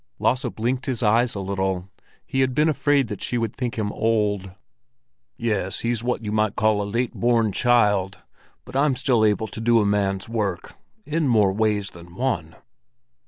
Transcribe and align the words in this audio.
Lasse 0.17 0.45
blinked 0.45 0.87
his 0.87 1.03
eyes 1.03 1.35
a 1.35 1.39
little. 1.39 1.87
He 2.25 2.39
had 2.41 2.55
been 2.55 2.67
afraid 2.69 3.07
that 3.09 3.21
she 3.21 3.37
would 3.37 3.55
think 3.55 3.75
him 3.77 3.91
old. 3.93 4.51
"Yes, 5.37 5.81
he's 5.81 6.03
what 6.03 6.23
you'd 6.25 6.55
call 6.55 6.81
a 6.81 6.89
late 6.89 7.13
born 7.13 7.51
child; 7.51 8.17
but 8.65 8.75
I'm 8.75 8.95
still 8.95 9.23
able 9.23 9.45
to 9.49 9.61
do 9.61 9.79
a 9.79 9.85
man's 9.85 10.27
work 10.27 10.73
in 11.05 11.27
more 11.27 11.53
ways 11.53 11.91
than 11.91 12.15
one." 12.15 12.55